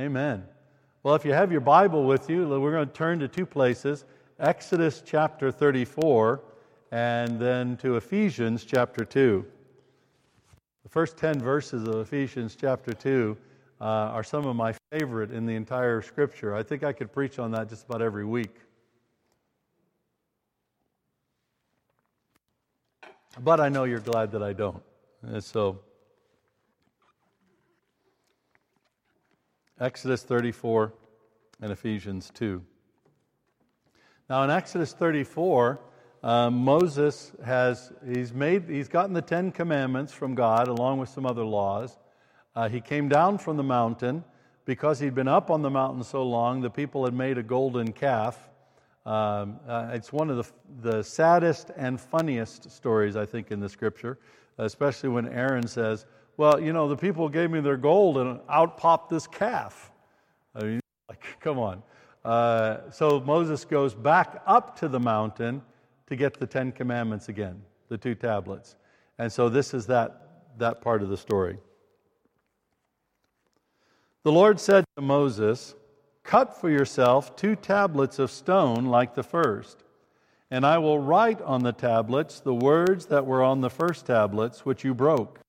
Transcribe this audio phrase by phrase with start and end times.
[0.00, 0.42] Amen.
[1.02, 4.06] Well, if you have your Bible with you, we're going to turn to two places
[4.38, 6.40] Exodus chapter 34
[6.90, 9.44] and then to Ephesians chapter 2.
[10.84, 13.36] The first 10 verses of Ephesians chapter 2
[13.82, 16.54] uh, are some of my favorite in the entire scripture.
[16.54, 18.56] I think I could preach on that just about every week.
[23.38, 24.82] But I know you're glad that I don't.
[25.20, 25.78] And so,
[29.80, 30.92] Exodus 34
[31.62, 32.62] and Ephesians 2.
[34.28, 35.80] Now, in Exodus 34,
[36.22, 41.24] um, Moses has he's made he's gotten the Ten Commandments from God along with some
[41.24, 41.96] other laws.
[42.54, 44.22] Uh, he came down from the mountain
[44.66, 46.60] because he'd been up on the mountain so long.
[46.60, 48.50] The people had made a golden calf.
[49.06, 53.68] Um, uh, it's one of the, the saddest and funniest stories I think in the
[53.68, 54.18] Scripture,
[54.58, 56.04] especially when Aaron says,
[56.40, 59.92] "Well, you know, the people gave me their gold, and out popped this calf."
[60.54, 61.82] I mean, like, come on.
[62.24, 65.60] Uh, so Moses goes back up to the mountain
[66.06, 67.60] to get the Ten Commandments again,
[67.90, 68.76] the two tablets.
[69.18, 71.58] And so this is that, that part of the story.
[74.22, 75.74] The Lord said to Moses,
[76.22, 79.84] Cut for yourself two tablets of stone like the first,
[80.50, 84.64] and I will write on the tablets the words that were on the first tablets,
[84.64, 85.40] which you broke.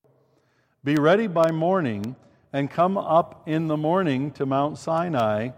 [0.84, 2.16] Be ready by morning,
[2.52, 5.50] and come up in the morning to Mount Sinai,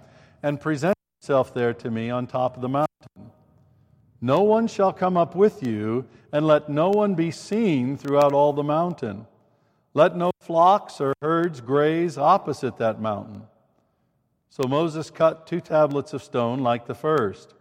[0.43, 3.31] and present yourself there to me on top of the mountain.
[4.19, 8.51] No one shall come up with you, and let no one be seen throughout all
[8.51, 9.25] the mountain.
[9.93, 13.43] Let no flocks or herds graze opposite that mountain.
[14.49, 17.53] So Moses cut two tablets of stone like the first.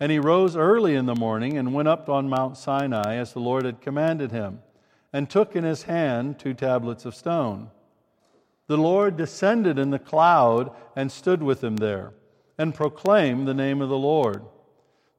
[0.00, 3.40] And he rose early in the morning and went up on Mount Sinai as the
[3.40, 4.62] Lord had commanded him,
[5.12, 7.70] and took in his hand two tablets of stone.
[8.66, 12.12] The Lord descended in the cloud and stood with him there,
[12.58, 14.42] and proclaimed the name of the Lord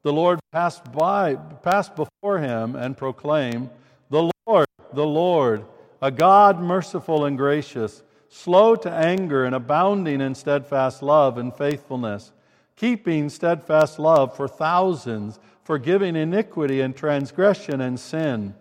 [0.01, 3.69] the Lord passed by, passed before him and proclaimed,
[4.09, 5.65] The Lord, the Lord,
[6.01, 12.31] a God merciful and gracious, slow to anger and abounding in steadfast love and faithfulness,
[12.77, 18.55] keeping steadfast love for thousands, forgiving iniquity and transgression and sin,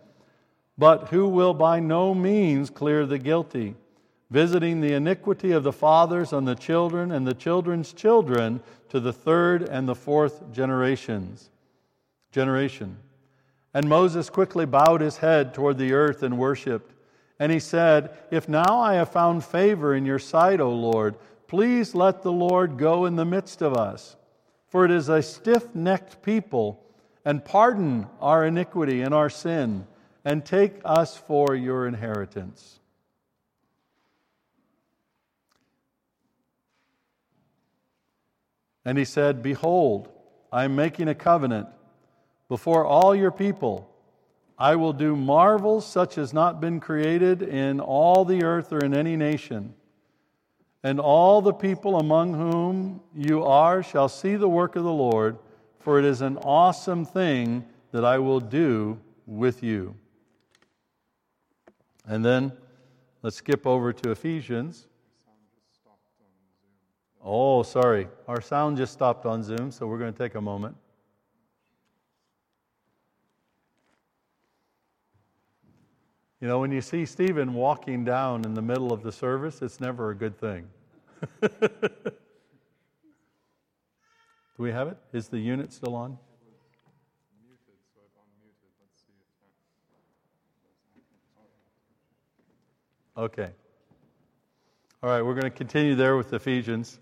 [0.78, 3.74] but who will by no means clear the guilty
[4.30, 9.12] visiting the iniquity of the fathers on the children and the children's children to the
[9.12, 11.50] third and the fourth generations.
[12.30, 12.98] Generation.
[13.72, 16.94] And Moses quickly bowed his head toward the earth and worshiped.
[17.38, 21.14] And he said, If now I have found favor in your sight, O Lord,
[21.46, 24.16] please let the Lord go in the midst of us.
[24.68, 26.84] For it is a stiff necked people,
[27.24, 29.86] and pardon our iniquity and our sin,
[30.28, 32.80] and take us for your inheritance.
[38.84, 40.10] And he said, Behold,
[40.52, 41.68] I am making a covenant
[42.46, 43.90] before all your people.
[44.58, 48.92] I will do marvels such as not been created in all the earth or in
[48.92, 49.72] any nation.
[50.82, 55.38] And all the people among whom you are shall see the work of the Lord,
[55.80, 59.94] for it is an awesome thing that I will do with you.
[62.08, 62.52] And then
[63.22, 64.86] let's skip over to Ephesians.
[67.22, 68.08] Oh, sorry.
[68.26, 70.74] Our sound just stopped on Zoom, so we're going to take a moment.
[76.40, 79.80] You know, when you see Stephen walking down in the middle of the service, it's
[79.80, 80.68] never a good thing.
[81.42, 81.50] Do
[84.56, 84.96] we have it?
[85.12, 86.16] Is the unit still on?
[93.18, 93.50] Okay.
[95.02, 97.00] All right, we're going to continue there with Ephesians.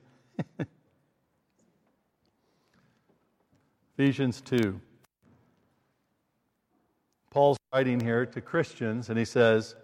[3.99, 4.81] Ephesians 2.
[7.28, 9.76] Paul's writing here to Christians, and he says,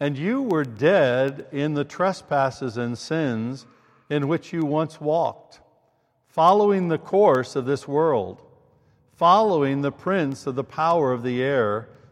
[0.00, 3.66] And you were dead in the trespasses and sins
[4.08, 5.60] in which you once walked,
[6.26, 8.40] following the course of this world,
[9.12, 11.90] following the prince of the power of the air,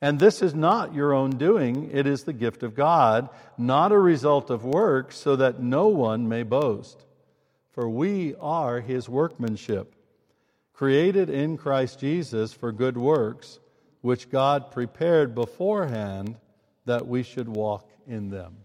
[0.00, 3.98] And this is not your own doing, it is the gift of God, not a
[3.98, 7.04] result of works, so that no one may boast.
[7.72, 9.94] For we are his workmanship
[10.78, 13.58] created in Christ Jesus for good works,
[14.00, 16.36] which God prepared beforehand
[16.84, 18.58] that we should walk in them.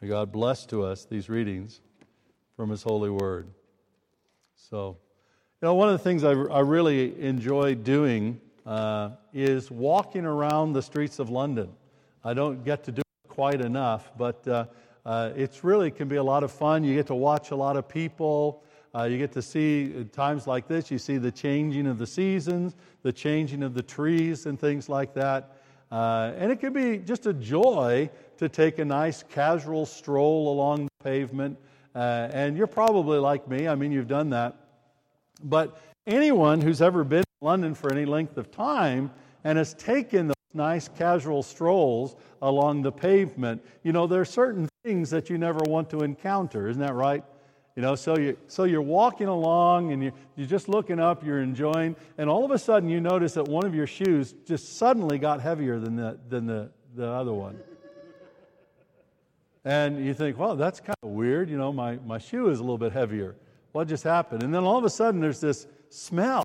[0.00, 1.80] May God bless to us these readings
[2.54, 3.48] from His holy word.
[4.54, 4.98] So,
[5.60, 10.72] you know, one of the things I, I really enjoy doing uh, is walking around
[10.72, 11.70] the streets of London.
[12.24, 14.66] I don't get to do it quite enough, but uh,
[15.04, 16.84] uh, it's really can be a lot of fun.
[16.84, 18.62] You get to watch a lot of people.
[18.94, 22.76] Uh, you get to see times like this, you see the changing of the seasons,
[23.02, 25.56] the changing of the trees, and things like that.
[25.90, 30.84] Uh, and it can be just a joy to take a nice casual stroll along
[30.84, 31.56] the pavement.
[31.94, 34.56] Uh, and you're probably like me, I mean, you've done that.
[35.42, 39.10] But anyone who's ever been in London for any length of time
[39.44, 44.68] and has taken those nice casual strolls along the pavement, you know, there are certain
[44.84, 46.68] things that you never want to encounter.
[46.68, 47.24] Isn't that right?
[47.74, 51.40] You know, so, you, so you're walking along and you're, you're just looking up, you're
[51.40, 55.18] enjoying, and all of a sudden you notice that one of your shoes just suddenly
[55.18, 57.58] got heavier than the, than the, the other one.
[59.64, 61.48] And you think, well, that's kind of weird.
[61.48, 63.36] You know, my, my shoe is a little bit heavier.
[63.70, 64.42] What just happened?
[64.42, 66.44] And then all of a sudden there's this smell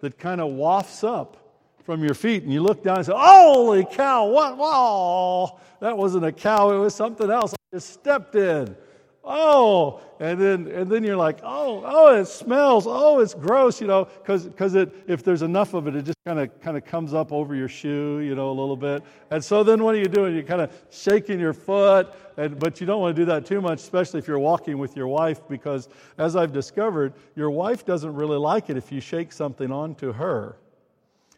[0.00, 1.36] that kind of wafts up
[1.84, 4.56] from your feet, and you look down and say, Holy cow, what?
[4.56, 7.52] Whoa, that wasn't a cow, it was something else.
[7.52, 8.76] I just stepped in.
[9.24, 13.88] Oh and then and then you're like oh oh it smells oh it's gross you
[13.88, 16.84] know because because it if there's enough of it it just kind of kind of
[16.84, 19.02] comes up over your shoe you know a little bit.
[19.32, 22.80] And so then what are you doing you're kind of shaking your foot and but
[22.80, 25.40] you don't want to do that too much especially if you're walking with your wife
[25.48, 25.88] because
[26.18, 30.56] as i've discovered your wife doesn't really like it if you shake something onto her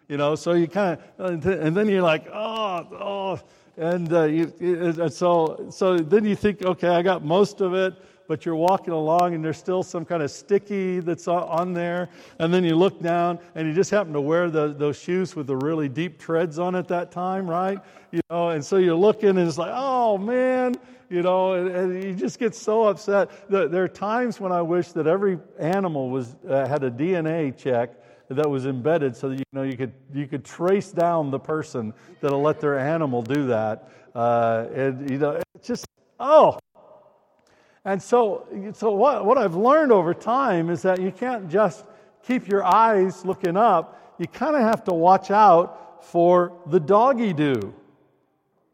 [0.09, 3.41] you know so you kind of and then you're like oh oh
[3.77, 7.95] and uh, you, and so, so then you think, okay, I got most of it,
[8.29, 12.09] but you're walking along and there's still some kind of sticky that's on there.
[12.39, 15.49] And then you look down and you just happen to wear the, those shoes with
[15.49, 17.79] the really deep treads on at that time, right?
[18.13, 20.77] You know, and so you're looking and it's like, oh man,
[21.11, 23.29] you know, and, and you just get so upset.
[23.51, 27.91] There are times when I wish that every animal was, uh, had a DNA check
[28.31, 31.93] that was embedded so that you know you could you could trace down the person
[32.21, 33.91] that'll let their animal do that.
[34.15, 35.87] Uh, and you know, it's just
[36.19, 36.59] oh.
[37.87, 41.85] And so, so what, what I've learned over time is that you can't just
[42.27, 44.17] keep your eyes looking up.
[44.19, 47.75] You kind of have to watch out for the doggy do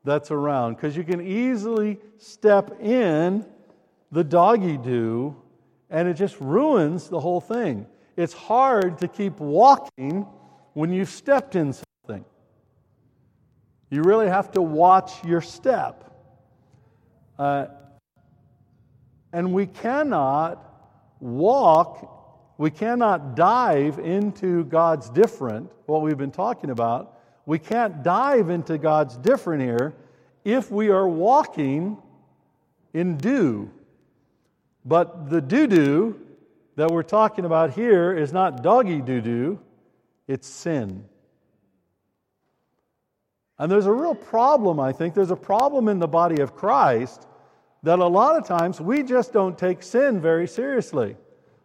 [0.05, 3.45] that's around because you can easily step in
[4.13, 5.37] the doggy do
[5.91, 10.27] and it just ruins the whole thing it's hard to keep walking
[10.75, 12.25] when you've stepped in something.
[13.91, 16.05] You really have to watch your step.
[17.39, 17.67] Uh,
[19.33, 20.65] and we cannot
[21.21, 27.19] walk, we cannot dive into God's different, what we've been talking about.
[27.47, 29.95] We can't dive into God's different here
[30.45, 31.97] if we are walking
[32.93, 33.71] in do.
[34.85, 36.21] But the do do
[36.81, 39.61] that we're talking about here is not doggy doo doo,
[40.27, 41.05] it's sin.
[43.59, 45.13] And there's a real problem, I think.
[45.13, 47.27] There's a problem in the body of Christ
[47.83, 51.19] that a lot of times we just don't take sin very seriously.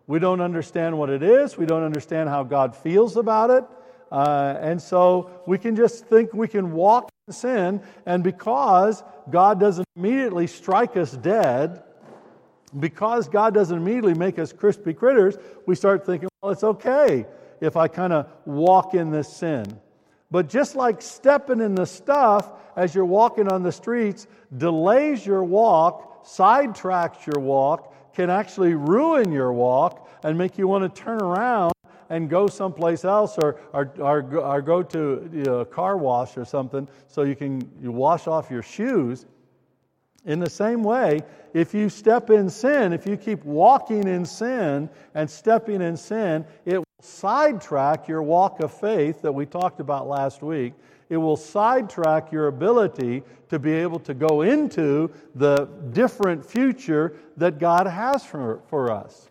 [0.06, 3.64] We don't understand what it is, we don't understand how God feels about it.
[4.12, 9.62] Uh, and so we can just think we can walk in sin, and because God
[9.62, 11.85] doesn't immediately strike us dead,
[12.80, 17.26] because God doesn't immediately make us crispy critters, we start thinking, well, it's okay
[17.62, 19.80] if I kind of walk in this sin.
[20.32, 24.28] But just like stepping in the stuff as you're walking on the streets
[24.58, 30.84] delays your walk, sidetracks your walk, can actually ruin your walk and make you want
[30.84, 31.74] to turn around
[32.10, 36.38] and go someplace else or, or, or, or go to you know, a car wash
[36.38, 39.26] or something so you can you wash off your shoes.
[40.26, 41.22] In the same way,
[41.54, 46.46] if you step in sin, if you keep walking in sin and stepping in sin,
[46.66, 50.74] it will sidetrack your walk of faith that we talked about last week.
[51.10, 57.60] It will sidetrack your ability to be able to go into the different future that
[57.60, 59.30] God has for, for us.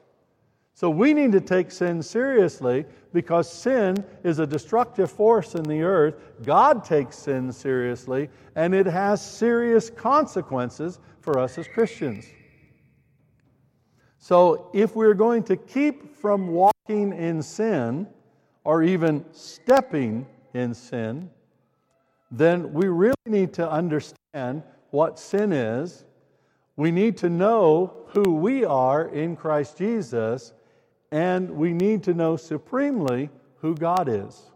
[0.75, 5.83] So we need to take sin seriously because sin is a destructive force in the
[5.83, 6.17] earth.
[6.43, 12.27] God takes sin seriously, and it has serious consequences for us as Christians.
[14.19, 18.09] So if we're going to keep from walking in sin
[18.65, 21.31] or even stepping in sin,
[22.33, 26.05] then we really need to understand what sin is.
[26.77, 30.53] We need to know who we are in Christ Jesus
[31.15, 34.51] and we need to know supremely who God is.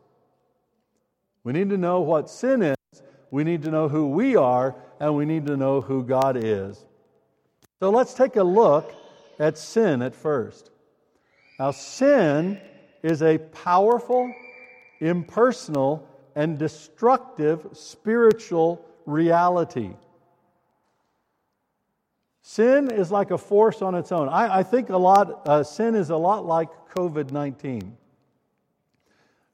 [1.45, 5.15] We need to know what sin is, we need to know who we are, and
[5.15, 6.85] we need to know who God is.
[7.79, 8.93] So let's take a look
[9.39, 10.73] at sin at first.
[11.61, 12.61] Now, sin
[13.05, 14.35] is a powerful,
[14.99, 19.93] impersonal, and destructive spiritual reality.
[22.49, 24.27] Sin is like a force on its own.
[24.31, 27.95] I, I think a lot, uh, sin is a lot like COVID 19.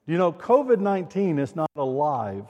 [0.07, 2.47] You know, COVID 19 is not alive.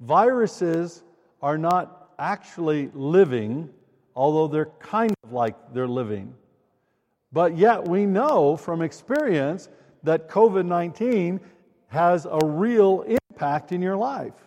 [0.00, 1.02] Viruses
[1.42, 3.68] are not actually living,
[4.16, 6.32] although they're kind of like they're living.
[7.30, 9.68] But yet we know from experience
[10.04, 11.38] that COVID 19
[11.88, 14.40] has a real impact in your life.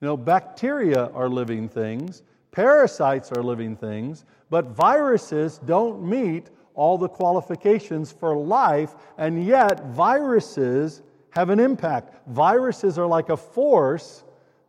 [0.00, 6.98] You know, bacteria are living things, Parasites are living things, but viruses don't meet all
[6.98, 12.14] the qualifications for life, and yet viruses have an impact.
[12.28, 14.24] Viruses are like a force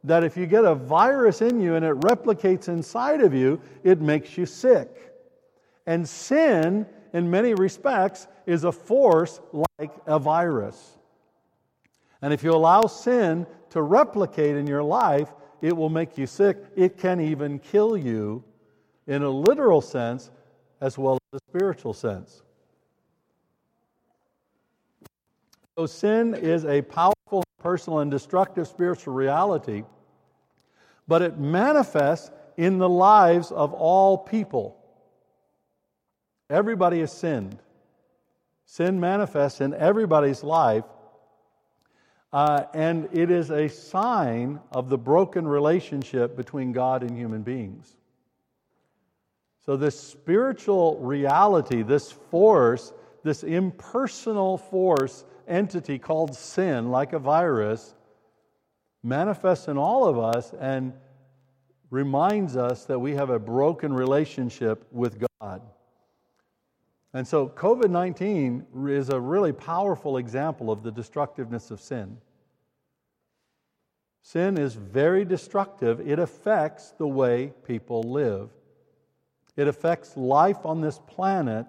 [0.05, 4.01] that if you get a virus in you and it replicates inside of you, it
[4.01, 5.13] makes you sick.
[5.85, 10.97] And sin, in many respects, is a force like a virus.
[12.21, 15.33] And if you allow sin to replicate in your life,
[15.63, 16.57] it will make you sick.
[16.75, 18.43] It can even kill you
[19.07, 20.29] in a literal sense
[20.81, 22.43] as well as a spiritual sense.
[25.77, 29.83] So, sin is a powerful, personal, and destructive spiritual reality,
[31.07, 34.77] but it manifests in the lives of all people.
[36.49, 37.57] Everybody has sinned.
[38.65, 40.83] Sin manifests in everybody's life,
[42.33, 47.95] uh, and it is a sign of the broken relationship between God and human beings.
[49.65, 52.91] So, this spiritual reality, this force,
[53.23, 57.93] this impersonal force entity called sin, like a virus,
[59.03, 60.93] manifests in all of us and
[61.91, 65.61] reminds us that we have a broken relationship with God.
[67.13, 72.17] And so COVID 19 is a really powerful example of the destructiveness of sin.
[74.21, 78.49] Sin is very destructive, it affects the way people live,
[79.57, 81.67] it affects life on this planet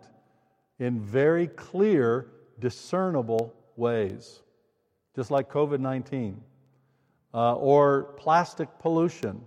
[0.79, 2.29] in very clear,
[2.61, 4.41] discernible ways,
[5.17, 6.41] just like COVID 19
[7.35, 9.45] uh, or plastic pollution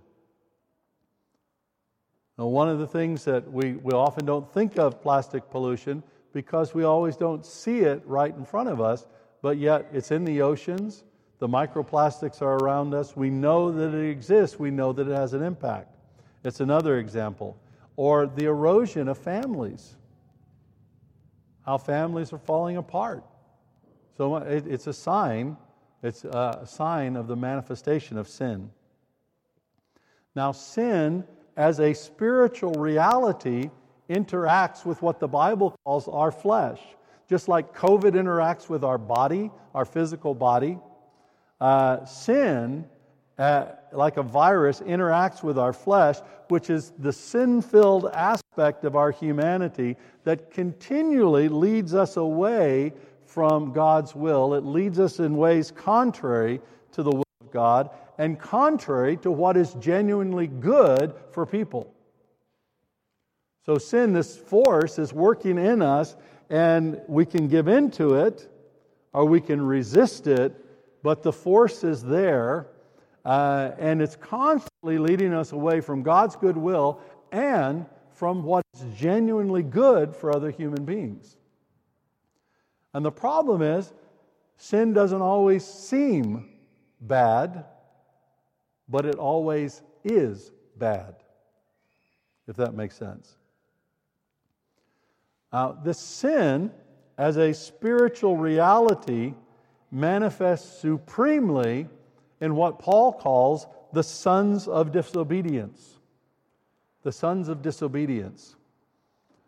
[2.38, 6.72] now, one of the things that we, we often don't think of plastic pollution because
[6.72, 9.08] we always don't see it right in front of us,
[9.42, 11.02] but yet it's in the oceans.
[11.40, 13.16] The microplastics are around us.
[13.16, 14.56] We know that it exists.
[14.56, 15.96] We know that it has an impact.
[16.44, 17.58] It's another example.
[17.96, 19.96] Or the erosion of families,
[21.66, 23.24] how families are falling apart.
[24.16, 25.56] So uh, it, it's a sign,
[26.04, 28.70] it's a sign of the manifestation of sin.
[30.36, 31.24] Now, sin
[31.58, 33.68] as a spiritual reality
[34.08, 36.80] interacts with what the Bible calls our flesh.
[37.28, 40.78] Just like COVID interacts with our body, our physical body,
[41.60, 42.86] uh, sin,
[43.38, 48.94] uh, like a virus, interacts with our flesh, which is the sin filled aspect of
[48.94, 52.92] our humanity that continually leads us away
[53.26, 54.54] from God's will.
[54.54, 56.60] It leads us in ways contrary
[56.92, 61.94] to the will of God and contrary to what is genuinely good for people.
[63.64, 66.16] So, sin, this force, is working in us,
[66.50, 68.48] and we can give in to it
[69.12, 70.54] or we can resist it,
[71.02, 72.66] but the force is there,
[73.24, 77.00] uh, and it's constantly leading us away from God's goodwill
[77.32, 81.36] and from what's genuinely good for other human beings.
[82.94, 83.92] And the problem is,
[84.56, 86.48] sin doesn't always seem
[87.00, 87.64] bad
[88.88, 91.16] but it always is bad,
[92.46, 93.36] if that makes sense.
[95.52, 96.70] Now, the sin
[97.16, 99.34] as a spiritual reality
[99.90, 101.88] manifests supremely
[102.40, 105.98] in what Paul calls the sons of disobedience.
[107.02, 108.56] The sons of disobedience.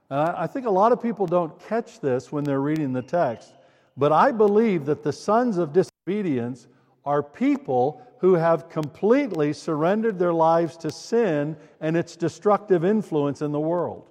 [0.08, 3.02] And I, I think a lot of people don't catch this when they're reading the
[3.02, 3.54] text.
[3.96, 6.68] But I believe that the sons of disobedience
[7.04, 13.52] are people who have completely surrendered their lives to sin and its destructive influence in
[13.52, 14.06] the world.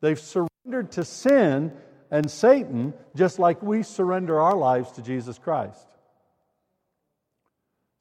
[0.00, 1.72] They've surrendered to sin
[2.10, 5.86] and Satan just like we surrender our lives to Jesus Christ.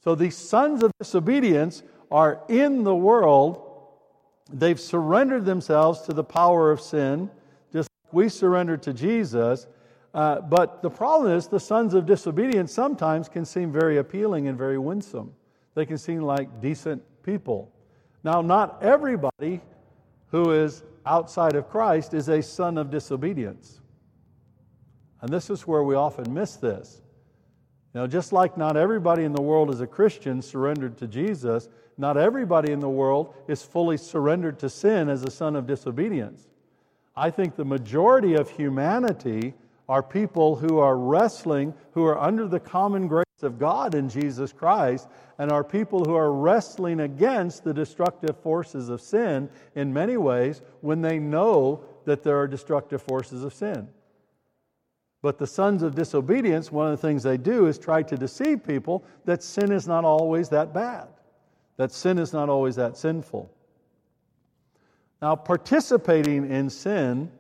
[0.04, 3.62] So these sons of disobedience are in the world.
[4.54, 7.32] They've surrendered themselves to the power of sin,
[7.74, 9.68] just like we surrender to Jesus.
[10.16, 14.58] Uh, but the problem is, the sons of disobedience sometimes can seem very appealing and
[14.58, 15.34] very winsome.
[15.74, 17.70] They can seem like decent people.
[18.24, 19.60] Now, not everybody
[20.28, 23.82] who is outside of Christ is a son of disobedience.
[25.20, 27.02] And this is where we often miss this.
[27.94, 31.68] Now, just like not everybody in the world is a Christian surrendered to Jesus,
[31.98, 36.48] not everybody in the world is fully surrendered to sin as a son of disobedience.
[37.18, 39.54] I think the majority of humanity
[39.88, 44.52] are people who are wrestling, who are under the common grace of God in Jesus
[44.52, 50.18] Christ, and are people who are wrestling against the destructive forces of sin in many
[50.18, 53.88] ways when they know that there are destructive forces of sin.
[55.22, 58.64] But the sons of disobedience, one of the things they do is try to deceive
[58.64, 61.08] people that sin is not always that bad,
[61.78, 63.52] that sin is not always that sinful.
[65.22, 67.32] Now, participating in sin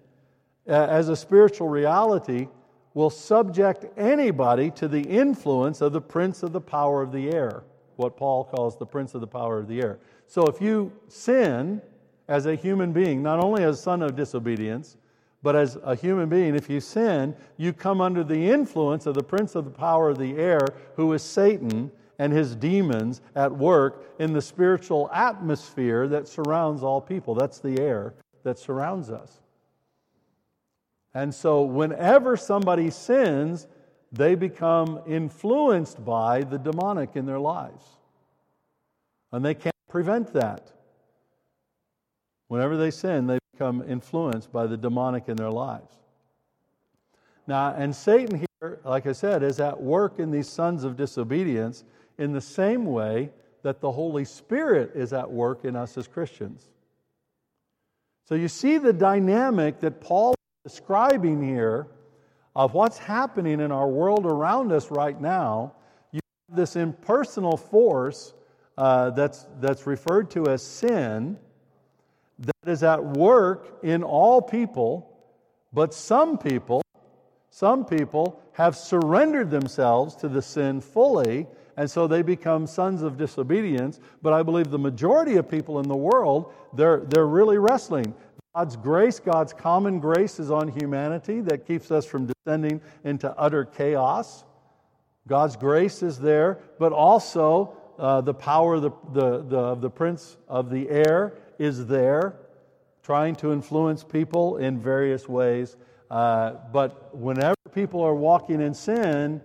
[0.67, 2.47] uh, as a spiritual reality
[2.93, 7.63] will subject anybody to the influence of the prince of the power of the air,
[7.97, 9.99] what Paul calls the prince of the power of the air.
[10.27, 11.81] So if you sin
[12.27, 14.97] as a human being, not only as a son of disobedience,
[15.43, 19.23] but as a human being, if you sin, you come under the influence of the
[19.23, 24.15] prince of the power of the air, who is Satan and his demons at work
[24.19, 27.35] in the spiritual atmosphere that surrounds all people.
[27.35, 29.41] That's the air that surrounds us.
[31.15, 33.67] And so, whenever somebody sins,
[34.11, 37.85] they become influenced by the demonic in their lives.
[39.31, 40.73] And they can't prevent that.
[42.49, 45.95] Whenever they sin, they become influenced by the demonic in their lives.
[47.47, 51.85] Now, and Satan here, like I said, is at work in these sons of disobedience
[52.17, 53.29] in the same way
[53.63, 56.67] that the Holy Spirit is at work in us as Christians.
[58.27, 60.35] So you see the dynamic that Paul
[60.65, 61.87] describing here
[62.55, 65.73] of what's happening in our world around us right now.
[66.11, 68.33] You have this impersonal force
[68.75, 71.37] uh, that's, that's referred to as sin
[72.39, 75.15] that is at work in all people,
[75.71, 76.81] but some people,
[77.51, 81.45] some people have surrendered themselves to the sin fully,
[81.77, 83.99] and so they become sons of disobedience.
[84.23, 88.15] But I believe the majority of people in the world, they're, they're really wrestling.
[88.55, 93.65] God's grace, God's common grace is on humanity that keeps us from descending into utter
[93.65, 94.45] chaos.
[95.27, 100.37] God's grace is there, but also uh, the power of the, the, the, the prince
[100.47, 102.37] of the air is there,
[103.03, 105.75] trying to influence people in various ways.
[106.09, 109.41] Uh, but whenever people are walking in sin,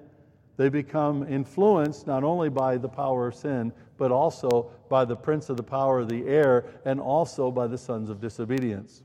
[0.56, 5.50] they become influenced not only by the power of sin, but also by the prince
[5.50, 9.04] of the power of the air and also by the sons of disobedience.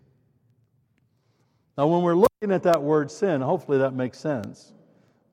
[1.78, 4.72] Now, when we're looking at that word sin, hopefully that makes sense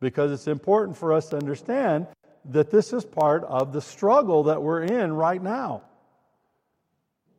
[0.01, 2.09] because it's important for us to understand
[2.46, 5.83] that this is part of the struggle that we're in right now.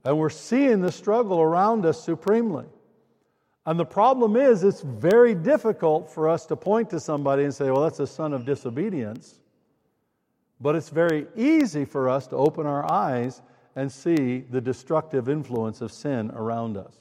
[0.06, 2.68] And we're seeing the struggle around us supremely.
[3.66, 7.70] And the problem is, it's very difficult for us to point to somebody and say,
[7.70, 9.42] well, that's a son of disobedience.
[10.63, 13.43] But it's very easy for us to open our eyes
[13.76, 16.95] and see the destructive influence of sin around us.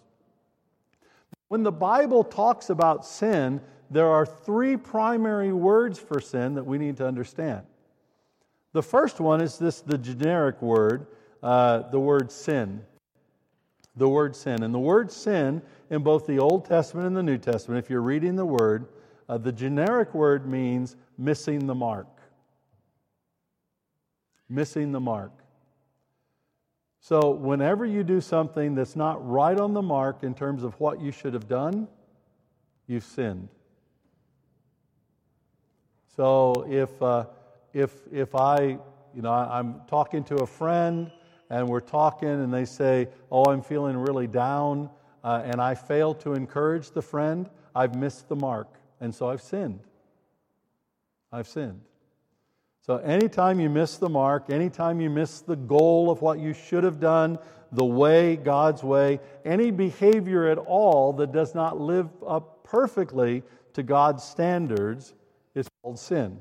[1.49, 6.77] When the Bible talks about sin, there are three primary words for sin that we
[6.77, 7.63] need to understand.
[8.73, 11.07] The first one is this the generic word,
[11.43, 12.83] uh, the word sin
[13.97, 14.63] the word sin.
[14.63, 18.03] And the word sin in both the Old Testament and the New Testament, if you're
[18.03, 18.87] reading the word,
[19.29, 22.07] uh, the generic word means missing the mark.
[24.53, 25.33] Missing the mark.
[27.01, 31.01] So, whenever you do something that's not right on the mark in terms of what
[31.01, 31.89] you should have done,
[32.87, 33.49] you've sinned.
[36.17, 37.25] So, if, uh,
[37.73, 38.79] if, if I,
[39.15, 41.11] you know, I'm talking to a friend
[41.49, 44.91] and we're talking, and they say, Oh, I'm feeling really down,
[45.25, 48.69] uh, and I fail to encourage the friend, I've missed the mark,
[49.01, 49.81] and so I've sinned.
[51.33, 51.81] I've sinned.
[52.85, 56.83] So, anytime you miss the mark, anytime you miss the goal of what you should
[56.83, 57.39] have done,
[57.71, 63.83] the way, God's way, any behavior at all that does not live up perfectly to
[63.83, 65.15] God's standards
[65.55, 66.39] is called sin.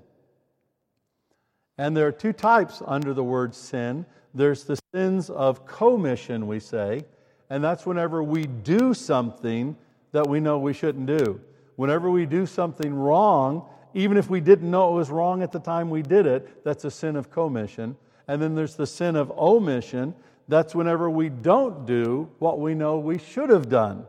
[1.78, 6.60] And there are two types under the word sin there's the sins of commission, we
[6.60, 7.04] say,
[7.50, 9.76] and that's whenever we do something
[10.14, 11.42] that we know we shouldn't do.
[11.76, 15.60] Whenever we do something wrong, even if we didn't know it was wrong at the
[15.60, 17.96] time we did it, that's a sin of commission.
[18.28, 20.16] And then there's the sin of omission.
[20.48, 24.06] That's whenever we don't do what we know we should have done.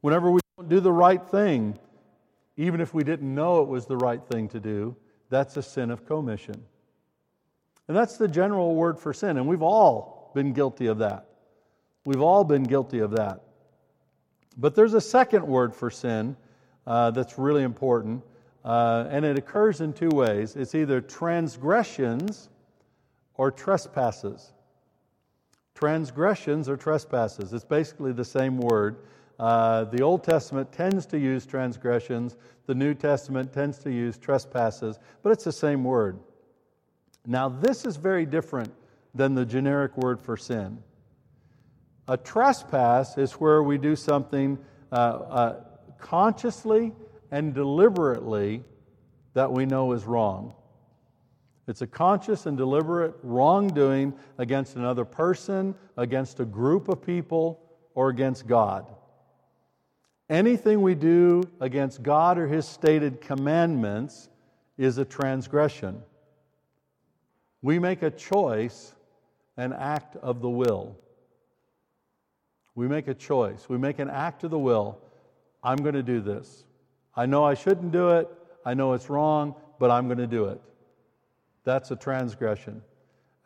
[0.00, 1.78] Whenever we don't do the right thing,
[2.56, 4.96] even if we didn't know it was the right thing to do,
[5.30, 6.56] that's a sin of commission.
[7.86, 9.36] And that's the general word for sin.
[9.36, 11.26] And we've all been guilty of that.
[12.04, 13.42] We've all been guilty of that.
[14.56, 16.36] But there's a second word for sin
[16.88, 18.24] uh, that's really important,
[18.64, 22.48] uh, and it occurs in two ways it's either transgressions
[23.34, 24.52] or trespasses.
[25.74, 27.52] Transgressions or trespasses.
[27.52, 28.96] It's basically the same word.
[29.38, 34.98] Uh, the Old Testament tends to use transgressions, the New Testament tends to use trespasses,
[35.22, 36.18] but it's the same word.
[37.26, 38.72] Now, this is very different
[39.14, 40.82] than the generic word for sin.
[42.08, 44.58] A trespass is where we do something
[44.90, 45.64] uh, uh,
[45.98, 46.92] consciously
[47.30, 48.64] and deliberately
[49.34, 50.54] that we know is wrong.
[51.66, 57.60] It's a conscious and deliberate wrongdoing against another person, against a group of people,
[57.94, 58.86] or against God.
[60.30, 64.28] Anything we do against God or His stated commandments
[64.78, 66.02] is a transgression.
[67.60, 68.94] We make a choice,
[69.56, 70.96] an act of the will.
[72.74, 73.68] We make a choice.
[73.68, 75.00] We make an act of the will.
[75.62, 76.64] I'm going to do this.
[77.16, 78.28] I know I shouldn't do it.
[78.64, 80.60] I know it's wrong, but I'm going to do it.
[81.64, 82.82] That's a transgression.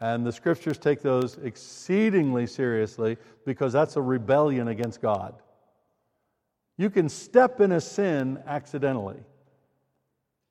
[0.01, 5.35] And the scriptures take those exceedingly seriously because that's a rebellion against God.
[6.77, 9.18] You can step in a sin accidentally.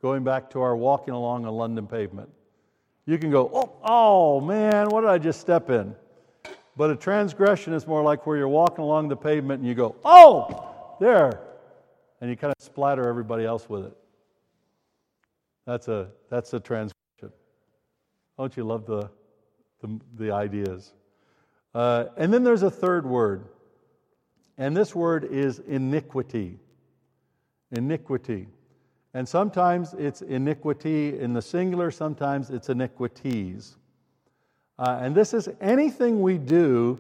[0.02, 2.30] Going back to our walking along a London pavement.
[3.06, 5.96] You can go, oh, oh man, what did I just step in?
[6.78, 9.96] But a transgression is more like where you're walking along the pavement and you go,
[10.06, 11.42] oh, there.
[12.22, 13.98] And you kind of splatter everybody else with it.
[15.66, 17.34] That's a, that's a transgression.
[18.38, 19.10] Don't you love the,
[19.82, 20.94] the, the ideas?
[21.74, 23.46] Uh, and then there's a third word.
[24.58, 26.60] And this word is iniquity.
[27.72, 28.48] Iniquity.
[29.14, 33.78] And sometimes it's iniquity in the singular, sometimes it's iniquities.
[34.80, 37.00] Uh, and this is anything we do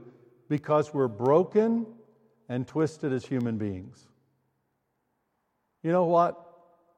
[0.49, 1.85] because we're broken
[2.49, 4.07] and twisted as human beings.
[5.83, 6.37] You know what?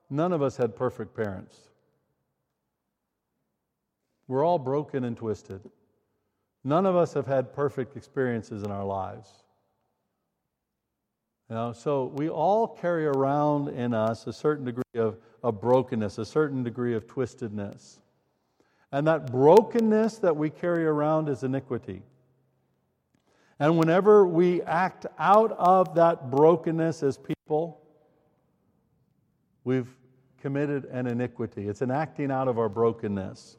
[0.09, 1.57] None of us had perfect parents.
[4.27, 5.61] We're all broken and twisted.
[6.63, 9.29] None of us have had perfect experiences in our lives.
[11.49, 16.17] You know, so we all carry around in us a certain degree of, of brokenness,
[16.17, 17.99] a certain degree of twistedness.
[18.91, 22.01] And that brokenness that we carry around is iniquity.
[23.59, 27.82] And whenever we act out of that brokenness as people,
[29.63, 29.87] we've
[30.41, 31.67] committed an iniquity.
[31.67, 33.57] It's an acting out of our brokenness.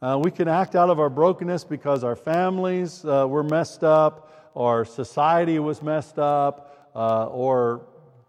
[0.00, 4.52] Uh, we can act out of our brokenness because our families uh, were messed up,
[4.54, 7.86] our society was messed up, uh, or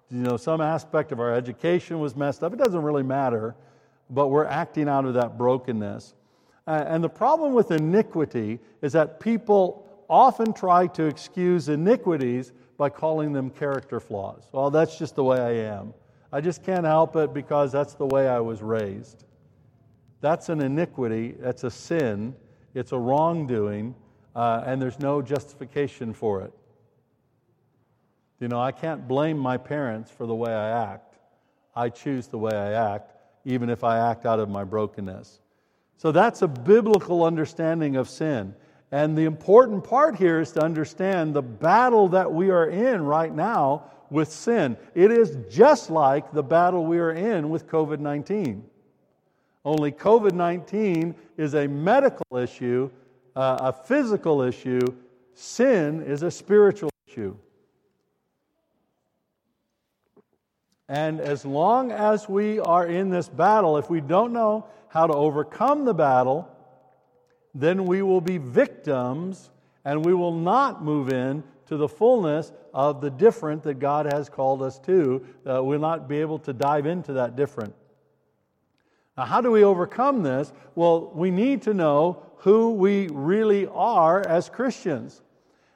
[0.10, 2.54] you know some aspect of our education was messed up.
[2.54, 3.56] It doesn't really matter,
[4.10, 6.13] but we're acting out of that brokenness.
[6.65, 12.89] Uh, and the problem with iniquity is that people often try to excuse iniquities by
[12.89, 14.43] calling them character flaws.
[14.52, 15.93] Well, that's just the way I am.
[16.32, 19.24] I just can't help it because that's the way I was raised.
[20.20, 22.36] That's an iniquity, that's a sin,
[22.74, 23.96] it's a wrongdoing,
[24.36, 26.54] uh, and there's no justification for it.
[28.40, 31.16] You know, I can't blame my parents for the way I act.
[31.76, 33.13] I choose the way I act,
[33.46, 35.40] even if I act out of my brokenness.
[35.98, 38.54] So that's a biblical understanding of sin.
[38.92, 43.34] And the important part here is to understand the battle that we are in right
[43.34, 44.78] now with sin.
[44.96, 48.63] It is just like the battle we are in with COVID 19.
[49.65, 52.89] Only COVID 19 is a medical issue,
[53.36, 54.82] uh, a physical issue.
[55.34, 57.36] Sin is a spiritual issue.
[60.89, 65.13] And as long as we are in this battle, if we don't know how to
[65.13, 66.50] overcome the battle,
[67.54, 69.50] then we will be victims
[69.84, 74.30] and we will not move in to the fullness of the different that God has
[74.30, 75.25] called us to.
[75.45, 77.73] Uh, we'll not be able to dive into that different.
[79.17, 80.53] Now, how do we overcome this?
[80.75, 85.21] Well, we need to know who we really are as Christians.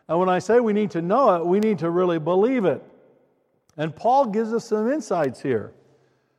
[0.07, 2.83] And when I say we need to know it, we need to really believe it.
[3.77, 5.73] And Paul gives us some insights here.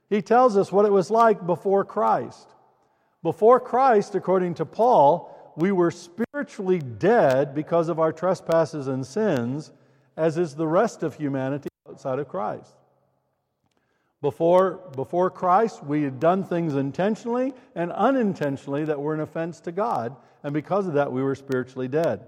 [0.08, 2.48] He tells us what it was like before Christ.
[3.22, 9.72] Before Christ, according to Paul, we were spiritually dead because of our trespasses and sins,
[10.16, 12.74] as is the rest of humanity outside of Christ.
[14.20, 19.72] Before, before Christ, we had done things intentionally and unintentionally that were an offense to
[19.72, 22.24] God, and because of that, we were spiritually dead.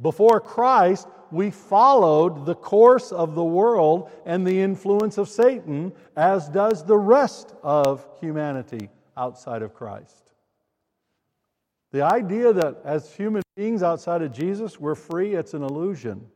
[0.00, 6.48] Before Christ, we followed the course of the world and the influence of Satan, as
[6.48, 10.29] does the rest of humanity outside of Christ.
[11.92, 16.26] The idea that as human beings outside of Jesus, we're free, it's an illusion.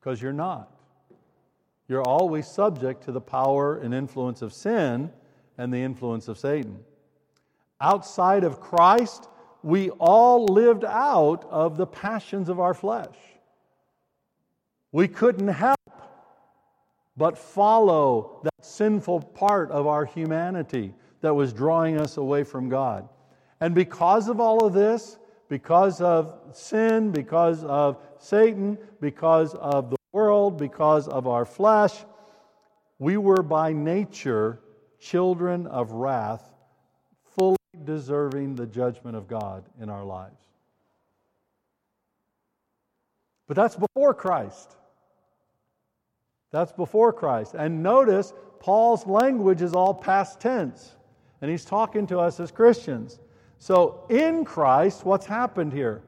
[0.00, 0.76] Because you're not
[1.88, 5.10] you're always subject to the power and influence of sin
[5.56, 6.78] and the influence of Satan.
[7.80, 9.28] Outside of Christ,
[9.62, 13.14] we all lived out of the passions of our flesh.
[14.92, 15.76] We couldn't help
[17.16, 23.08] but follow that sinful part of our humanity that was drawing us away from God.
[23.60, 29.96] And because of all of this, because of sin, because of Satan, because of the
[30.12, 32.04] world, because of our flesh,
[32.98, 34.60] we were by nature
[34.98, 36.42] children of wrath,
[37.36, 40.40] fully deserving the judgment of God in our lives.
[43.46, 44.76] But that's before Christ.
[46.50, 47.54] That's before Christ.
[47.54, 50.96] And notice Paul's language is all past tense,
[51.40, 53.20] and he's talking to us as Christians.
[53.58, 56.02] So in Christ, what's happened here?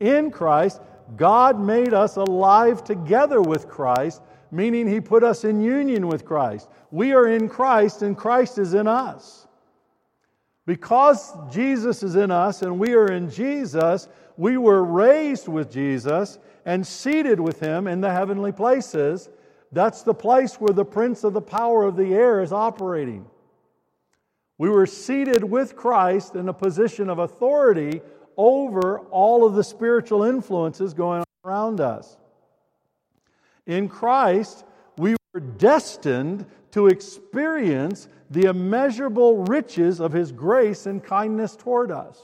[0.00, 0.80] In Christ,
[1.16, 6.68] God made us alive together with Christ, meaning He put us in union with Christ.
[6.90, 9.46] We are in Christ, and Christ is in us.
[10.66, 14.06] Because Jesus is in us and we are in Jesus,
[14.36, 19.30] we were raised with Jesus and seated with Him in the heavenly places.
[19.72, 23.24] That's the place where the prince of the power of the air is operating.
[24.58, 28.02] We were seated with Christ in a position of authority
[28.36, 32.16] over all of the spiritual influences going on around us.
[33.66, 34.64] In Christ,
[34.96, 42.20] we were destined to experience the immeasurable riches of His grace and kindness toward us.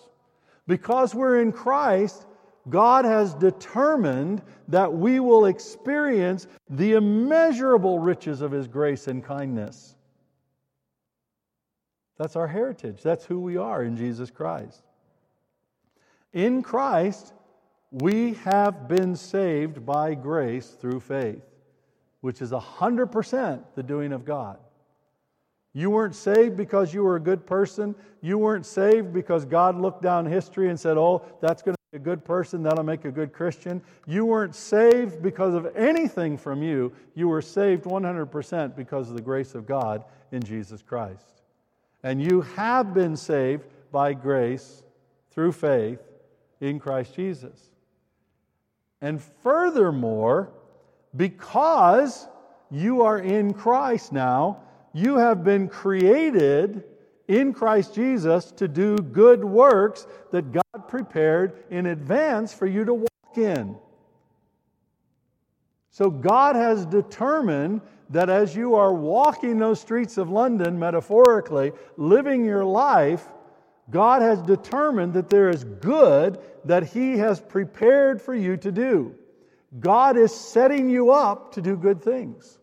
[0.66, 2.26] Because we're in Christ,
[2.68, 9.96] God has determined that we will experience the immeasurable riches of His grace and kindness.
[12.16, 13.03] That's our heritage.
[13.03, 14.83] That's who we are in Jesus Christ.
[16.33, 17.33] In Christ,
[17.90, 21.44] we have been saved by grace through faith,
[22.20, 24.59] which is 100% the doing of God.
[25.72, 27.96] You weren't saved because you were a good person.
[28.20, 31.96] You weren't saved because God looked down history and said, oh, that's going to be
[31.96, 33.83] a good person, that'll make a good Christian.
[34.07, 36.92] You weren't saved because of anything from you.
[37.14, 41.43] You were saved 100% because of the grace of God in Jesus Christ.
[42.04, 44.84] And you have been saved by grace
[45.30, 46.00] through faith
[46.60, 47.70] in Christ Jesus.
[49.00, 50.52] And furthermore,
[51.16, 52.28] because
[52.70, 54.60] you are in Christ now,
[54.92, 56.84] you have been created
[57.26, 62.94] in Christ Jesus to do good works that God prepared in advance for you to
[62.94, 63.76] walk in.
[65.90, 72.44] So God has determined that as you are walking those streets of London, metaphorically, living
[72.44, 73.26] your life,
[73.90, 79.14] God has determined that there is good that He has prepared for you to do.
[79.78, 82.58] God is setting you up to do good things.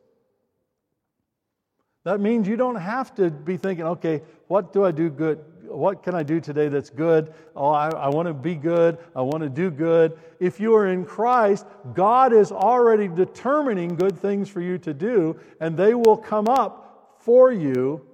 [2.04, 5.44] That means you don't have to be thinking, okay, what do I do good?
[5.72, 7.34] What can I do today that's good?
[7.56, 8.98] Oh, I, I want to be good.
[9.16, 10.20] I want to do good.
[10.40, 15.40] If you are in Christ, God is already determining good things for you to do,
[15.60, 18.06] and they will come up for you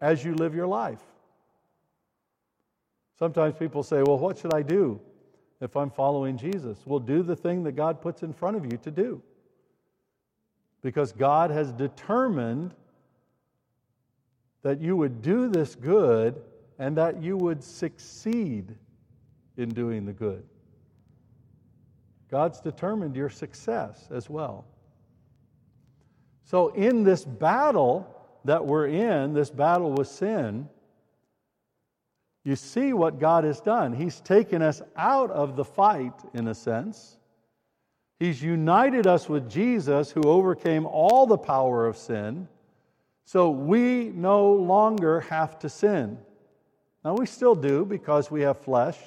[0.00, 1.00] as you live your life.
[3.18, 5.00] Sometimes people say, Well, what should I do
[5.60, 6.78] if I'm following Jesus?
[6.84, 9.22] Well, do the thing that God puts in front of you to do.
[10.82, 12.74] Because God has determined
[14.62, 16.42] that you would do this good
[16.78, 18.74] and that you would succeed
[19.56, 20.44] in doing the good.
[22.30, 24.64] God's determined your success as well.
[26.44, 28.06] So, in this battle
[28.44, 30.68] that we're in, this battle with sin,
[32.44, 33.92] you see what God has done.
[33.92, 37.16] He's taken us out of the fight, in a sense.
[38.20, 42.48] He's united us with Jesus, who overcame all the power of sin,
[43.26, 46.18] So we no longer have to sin.
[47.04, 48.98] Now, we still do because we have flesh.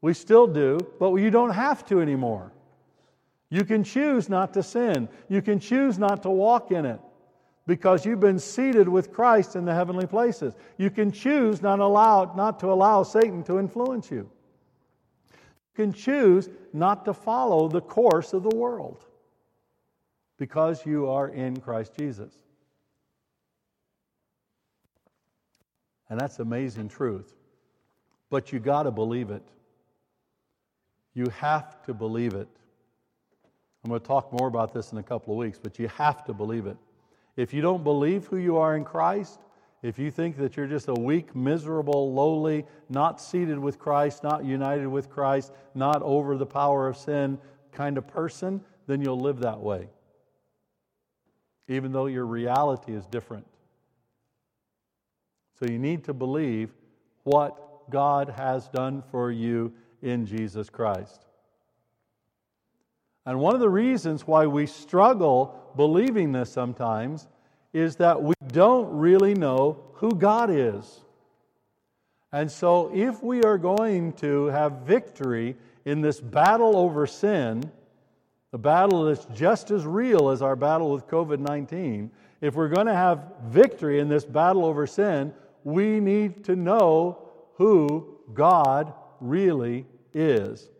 [0.00, 2.52] We still do, but you don't have to anymore.
[3.50, 5.08] You can choose not to sin.
[5.28, 7.00] You can choose not to walk in it
[7.66, 10.54] because you've been seated with Christ in the heavenly places.
[10.76, 14.30] You can choose not, allow, not to allow Satan to influence you.
[15.30, 19.04] You can choose not to follow the course of the world
[20.38, 22.34] because you are in Christ Jesus.
[26.10, 27.34] And that's amazing truth.
[28.30, 29.42] But you got to believe it.
[31.14, 32.48] You have to believe it.
[33.84, 36.24] I'm going to talk more about this in a couple of weeks, but you have
[36.24, 36.76] to believe it.
[37.36, 39.40] If you don't believe who you are in Christ,
[39.82, 44.44] if you think that you're just a weak, miserable, lowly, not seated with Christ, not
[44.44, 47.38] united with Christ, not over the power of sin
[47.70, 49.88] kind of person, then you'll live that way.
[51.68, 53.46] Even though your reality is different.
[55.58, 56.70] So you need to believe
[57.24, 61.24] what God has done for you in Jesus Christ.
[63.26, 67.28] And one of the reasons why we struggle believing this sometimes
[67.72, 71.00] is that we don't really know who God is.
[72.32, 77.70] And so, if we are going to have victory in this battle over sin,
[78.50, 82.86] the battle that's just as real as our battle with COVID 19, if we're going
[82.86, 85.32] to have victory in this battle over sin,
[85.68, 87.18] we need to know
[87.56, 90.70] who God really is.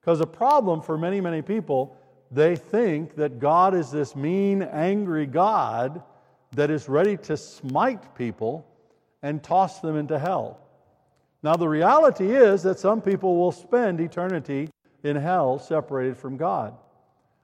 [0.00, 1.96] Because a problem for many, many people,
[2.30, 6.02] they think that God is this mean, angry God
[6.56, 8.66] that is ready to smite people
[9.22, 10.58] and toss them into hell.
[11.44, 14.70] Now, the reality is that some people will spend eternity
[15.04, 16.74] in hell separated from God.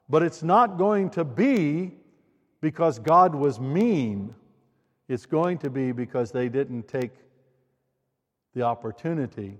[0.09, 1.93] But it's not going to be
[2.61, 4.35] because God was mean
[5.11, 7.11] it's going to be because they didn't take
[8.55, 9.59] the opportunity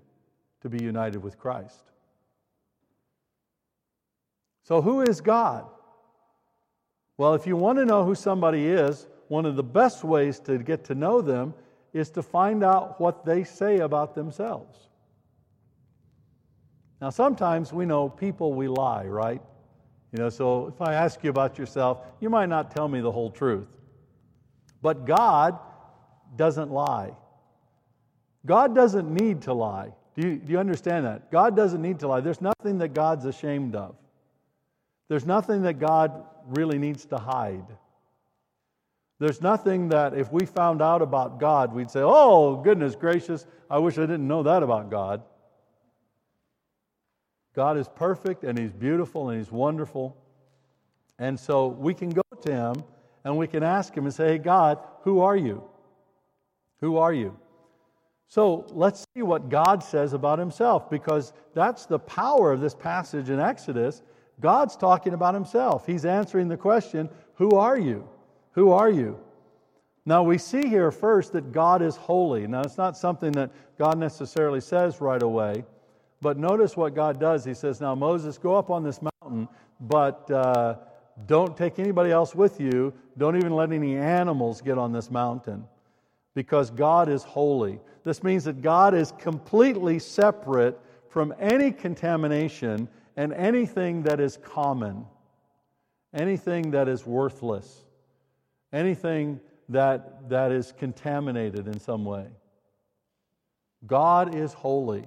[0.61, 1.91] to be united with Christ.
[4.63, 5.67] So, who is God?
[7.17, 10.57] Well, if you want to know who somebody is, one of the best ways to
[10.59, 11.53] get to know them
[11.93, 14.79] is to find out what they say about themselves.
[17.01, 19.43] Now, sometimes we know people we lie, right?
[20.13, 23.11] You know, so if I ask you about yourself, you might not tell me the
[23.11, 23.80] whole truth.
[24.83, 25.59] But God
[26.37, 27.13] doesn't lie.
[28.47, 29.93] God doesn't need to lie.
[30.17, 31.31] Do you, do you understand that?
[31.31, 32.21] God doesn't need to lie.
[32.21, 33.97] There's nothing that God's ashamed of.
[35.09, 37.67] There's nothing that God really needs to hide.
[39.19, 43.79] There's nothing that if we found out about God, we'd say, oh, goodness gracious, I
[43.79, 45.23] wish I didn't know that about God.
[47.55, 50.17] God is perfect and He's beautiful and He's wonderful.
[51.19, 52.85] And so we can go to Him
[53.25, 55.63] and we can ask Him and say, Hey, God, who are you?
[56.81, 57.37] Who are you?
[58.29, 63.29] So let's see what God says about Himself because that's the power of this passage
[63.29, 64.03] in Exodus.
[64.41, 65.87] God's talking about Himself.
[65.87, 68.09] He's answering the question, Who are you?
[68.53, 69.19] Who are you?
[70.07, 72.47] Now, we see here first that God is holy.
[72.47, 75.65] Now, it's not something that God necessarily says right away,
[76.23, 77.45] but notice what God does.
[77.45, 79.49] He says, Now, Moses, go up on this mountain,
[79.81, 80.77] but uh,
[81.27, 82.93] don't take anybody else with you.
[83.19, 85.65] Don't even let any animals get on this mountain
[86.35, 87.81] because God is holy.
[88.05, 90.79] This means that God is completely separate
[91.09, 95.05] from any contamination and anything that is common,
[96.15, 97.85] anything that is worthless,
[98.73, 102.27] anything that, that is contaminated in some way.
[103.87, 105.07] God is holy.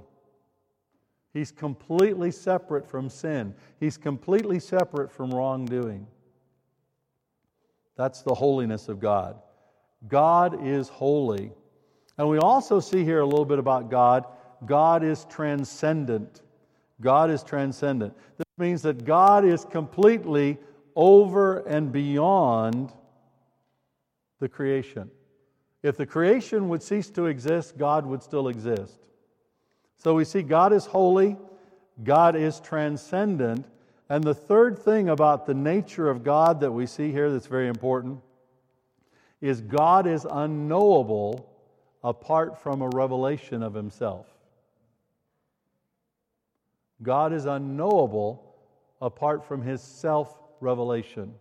[1.33, 3.55] He's completely separate from sin.
[3.79, 6.05] He's completely separate from wrongdoing.
[7.95, 9.37] That's the holiness of God.
[10.07, 11.51] God is holy.
[12.17, 14.25] And we also see here a little bit about God.
[14.65, 16.41] God is transcendent.
[17.01, 18.13] God is transcendent.
[18.37, 20.57] This means that God is completely
[20.95, 22.93] over and beyond
[24.39, 25.09] the creation.
[25.81, 28.99] If the creation would cease to exist, God would still exist.
[30.03, 31.37] So we see God is holy,
[32.03, 33.65] God is transcendent.
[34.09, 37.69] And the third thing about the nature of God that we see here that's very
[37.69, 38.19] important
[39.39, 41.49] is God is unknowable
[42.03, 44.27] apart from a revelation of himself.
[47.01, 48.55] God is unknowable
[49.01, 51.33] apart from his self revelation.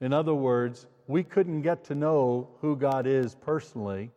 [0.00, 4.10] In other words, we couldn't get to know who God is personally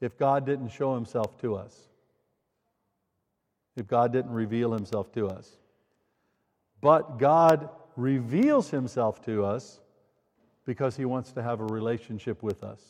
[0.00, 1.91] if God didn't show himself to us
[3.76, 5.56] if God didn't reveal himself to us.
[6.80, 9.80] But God reveals himself to us
[10.64, 12.80] because he wants to have a relationship with us.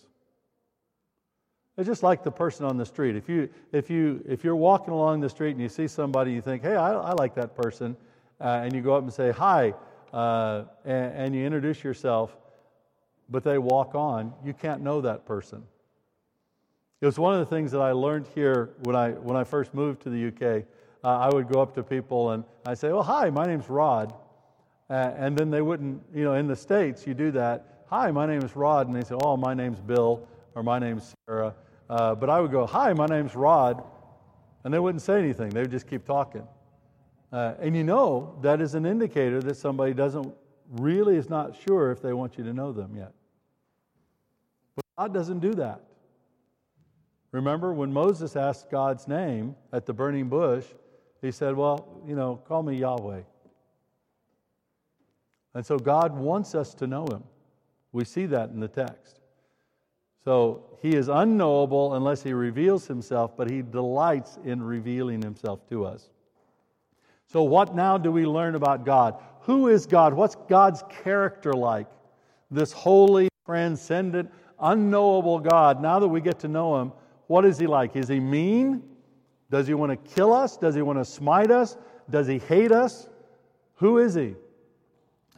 [1.78, 3.16] It's just like the person on the street.
[3.16, 6.42] If, you, if, you, if you're walking along the street and you see somebody, you
[6.42, 7.96] think, hey, I, I like that person,
[8.40, 9.72] uh, and you go up and say, hi,
[10.12, 12.36] uh, and, and you introduce yourself,
[13.30, 15.62] but they walk on, you can't know that person.
[17.02, 19.74] It was one of the things that I learned here when I, when I first
[19.74, 20.64] moved to the UK.
[21.02, 24.14] Uh, I would go up to people and I'd say, "Well, hi, my name's Rod,"
[24.88, 26.00] uh, and then they wouldn't.
[26.14, 27.86] You know, in the states, you do that.
[27.88, 31.12] Hi, my name is Rod, and they say, "Oh, my name's Bill," or "My name's
[31.26, 31.56] Sarah."
[31.90, 33.82] Uh, but I would go, "Hi, my name's Rod,"
[34.62, 35.50] and they wouldn't say anything.
[35.50, 36.46] They would just keep talking.
[37.32, 40.32] Uh, and you know that is an indicator that somebody doesn't
[40.70, 43.12] really is not sure if they want you to know them yet.
[44.76, 45.82] But God doesn't do that.
[47.32, 50.66] Remember when Moses asked God's name at the burning bush,
[51.20, 53.22] he said, Well, you know, call me Yahweh.
[55.54, 57.24] And so God wants us to know him.
[57.92, 59.20] We see that in the text.
[60.24, 65.84] So he is unknowable unless he reveals himself, but he delights in revealing himself to
[65.84, 66.08] us.
[67.26, 69.16] So, what now do we learn about God?
[69.42, 70.12] Who is God?
[70.12, 71.86] What's God's character like?
[72.50, 74.30] This holy, transcendent,
[74.60, 75.80] unknowable God.
[75.80, 76.92] Now that we get to know him,
[77.32, 77.96] what is he like?
[77.96, 78.82] Is he mean?
[79.50, 80.58] Does he want to kill us?
[80.58, 81.78] Does he want to smite us?
[82.10, 83.08] Does he hate us?
[83.76, 84.34] Who is he?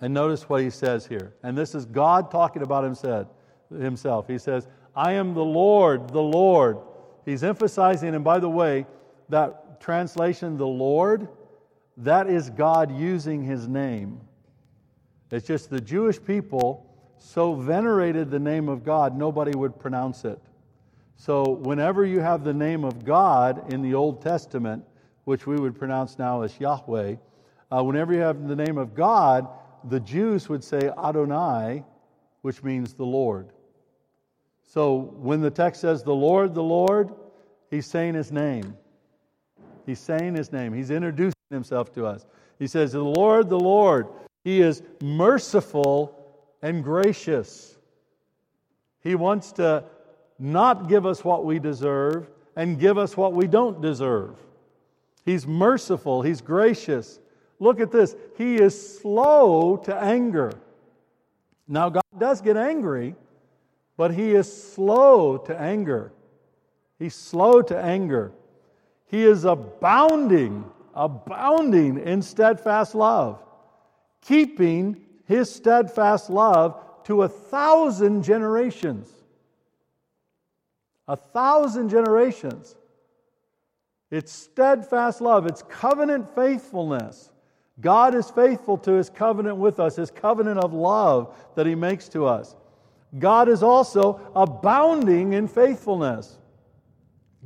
[0.00, 1.34] And notice what he says here.
[1.44, 4.26] And this is God talking about himself.
[4.26, 4.66] He says,
[4.96, 6.78] I am the Lord, the Lord.
[7.24, 8.86] He's emphasizing, and by the way,
[9.28, 11.28] that translation, the Lord,
[11.98, 14.20] that is God using his name.
[15.30, 20.40] It's just the Jewish people so venerated the name of God, nobody would pronounce it.
[21.16, 24.84] So, whenever you have the name of God in the Old Testament,
[25.24, 27.16] which we would pronounce now as Yahweh,
[27.70, 29.48] uh, whenever you have the name of God,
[29.84, 31.84] the Jews would say Adonai,
[32.42, 33.48] which means the Lord.
[34.62, 37.14] So, when the text says the Lord, the Lord,
[37.70, 38.76] he's saying his name.
[39.86, 40.72] He's saying his name.
[40.72, 42.26] He's introducing himself to us.
[42.58, 44.08] He says, The Lord, the Lord,
[44.42, 46.18] he is merciful
[46.62, 47.76] and gracious.
[49.00, 49.84] He wants to
[50.38, 54.36] not give us what we deserve and give us what we don't deserve.
[55.24, 57.20] He's merciful, He's gracious.
[57.60, 58.16] Look at this.
[58.36, 60.52] He is slow to anger.
[61.68, 63.14] Now, God does get angry,
[63.96, 66.12] but He is slow to anger.
[66.98, 68.32] He's slow to anger.
[69.06, 70.64] He is abounding,
[70.94, 73.42] abounding in steadfast love,
[74.20, 79.13] keeping His steadfast love to a thousand generations
[81.08, 82.74] a thousand generations.
[84.10, 87.30] It's steadfast love, it's covenant faithfulness.
[87.80, 92.08] God is faithful to his covenant with us, his covenant of love that he makes
[92.10, 92.54] to us.
[93.18, 96.38] God is also abounding in faithfulness.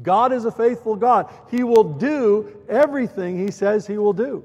[0.02, 1.32] God is a faithful God.
[1.50, 4.44] He will do everything he says he will do.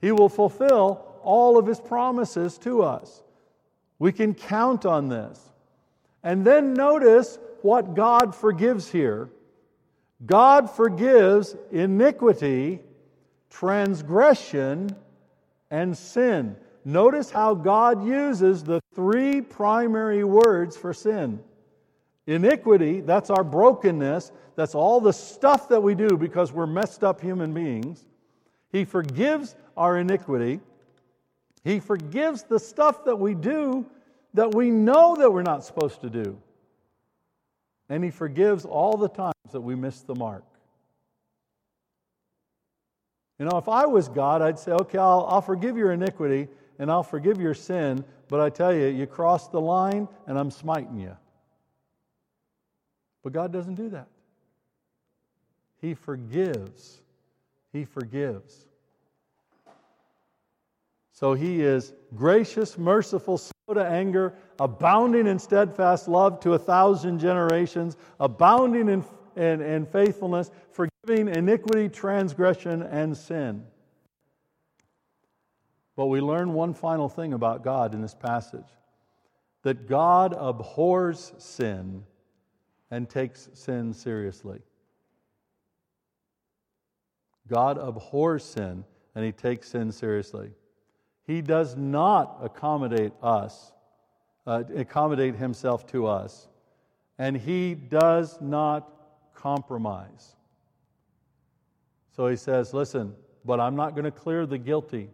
[0.00, 3.22] He will fulfill all of his promises to us.
[3.98, 5.40] We can count on this.
[6.22, 9.28] And then notice what God forgives here.
[10.24, 12.80] God forgives iniquity,
[13.50, 14.94] transgression,
[15.70, 16.56] and sin.
[16.84, 21.40] Notice how God uses the three primary words for sin.
[22.28, 27.20] Iniquity, that's our brokenness, that's all the stuff that we do because we're messed up
[27.20, 28.06] human beings.
[28.70, 30.60] He forgives our iniquity.
[31.64, 33.84] He forgives the stuff that we do
[34.34, 36.38] that we know that we're not supposed to do.
[37.88, 40.44] And He forgives all the times that we miss the mark.
[43.38, 46.90] You know, if I was God, I'd say, okay, I'll, I'll forgive your iniquity and
[46.90, 50.98] I'll forgive your sin, but I tell you, you crossed the line and I'm smiting
[50.98, 51.16] you.
[53.22, 54.08] But God doesn't do that.
[55.80, 57.00] He forgives.
[57.72, 58.66] He forgives.
[61.12, 63.40] So he is gracious, merciful,
[63.74, 69.04] to anger, abounding in steadfast love to a thousand generations, abounding in,
[69.34, 73.64] in, in faithfulness, forgiving iniquity, transgression, and sin.
[75.96, 78.68] But we learn one final thing about God in this passage
[79.62, 82.04] that God abhors sin
[82.92, 84.60] and takes sin seriously.
[87.48, 88.84] God abhors sin
[89.16, 90.50] and he takes sin seriously.
[91.26, 93.72] He does not accommodate us,
[94.46, 96.48] uh, accommodate himself to us,
[97.18, 98.88] and he does not
[99.34, 100.36] compromise.
[102.14, 103.14] So he says, Listen,
[103.44, 105.10] but I'm not going to clear the guilty.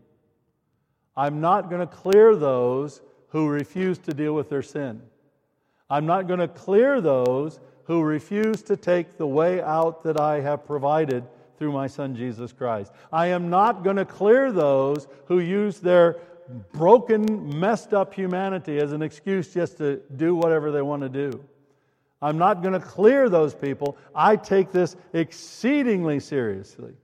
[1.16, 5.02] I'm not going to clear those who refuse to deal with their sin.
[5.90, 10.40] I'm not going to clear those who refuse to take the way out that I
[10.40, 11.24] have provided
[11.62, 12.90] through my Son Jesus Christ.
[13.12, 16.18] I am not going to clear those who use their
[16.72, 21.44] broken, messed up humanity as an excuse just to do whatever they want to do.
[22.20, 23.96] I'm not going to clear those people.
[24.12, 26.94] I take this exceedingly seriously.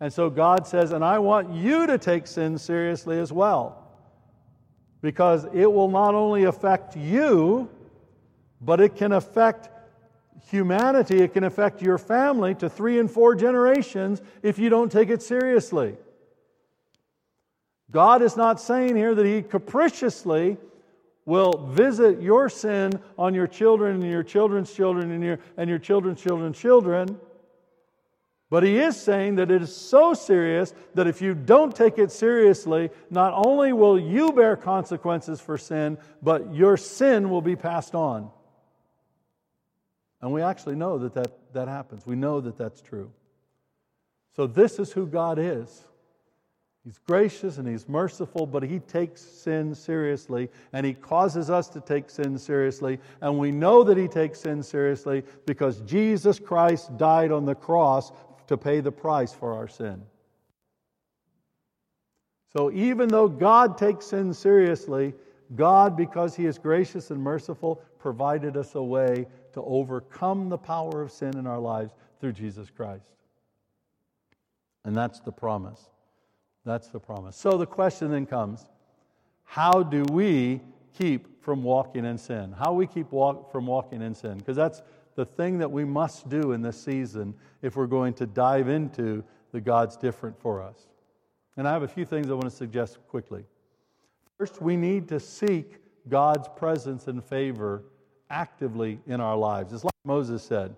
[0.00, 3.86] And so God says, and I want you to take sin seriously as well.
[5.00, 7.70] Because it will not only affect you,
[8.60, 9.70] but it can affect
[10.50, 15.10] humanity, it can affect your family to three and four generations if you don't take
[15.10, 15.96] it seriously.
[17.90, 20.56] God is not saying here that He capriciously
[21.24, 25.78] will visit your sin on your children and your children's children and your, and your
[25.78, 27.18] children's children's children.
[28.48, 32.12] But he is saying that it is so serious that if you don't take it
[32.12, 37.96] seriously, not only will you bear consequences for sin, but your sin will be passed
[37.96, 38.30] on.
[40.20, 42.06] And we actually know that that, that happens.
[42.06, 43.10] We know that that's true.
[44.34, 45.84] So, this is who God is.
[46.86, 51.80] He's gracious and He's merciful, but He takes sin seriously, and He causes us to
[51.80, 53.00] take sin seriously.
[53.20, 58.12] And we know that He takes sin seriously because Jesus Christ died on the cross
[58.46, 60.00] to pay the price for our sin.
[62.52, 65.12] So even though God takes sin seriously,
[65.56, 69.26] God, because He is gracious and merciful, provided us a way
[69.56, 73.06] to overcome the power of sin in our lives through Jesus Christ.
[74.84, 75.88] And that's the promise.
[76.66, 77.36] That's the promise.
[77.36, 78.66] So the question then comes
[79.44, 80.60] how do we
[80.98, 82.52] keep from walking in sin?
[82.52, 84.36] How we keep walk, from walking in sin?
[84.36, 84.82] Because that's
[85.14, 87.32] the thing that we must do in this season
[87.62, 90.86] if we're going to dive into the God's different for us.
[91.56, 93.46] And I have a few things I want to suggest quickly.
[94.36, 95.76] First, we need to seek
[96.10, 97.84] God's presence and favor
[98.30, 99.72] actively in our lives.
[99.72, 100.74] It's like Moses said